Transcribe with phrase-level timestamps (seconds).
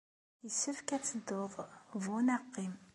[0.43, 1.53] Yessefk ad tedduḍ,
[2.03, 2.73] bɣu neɣ qqim.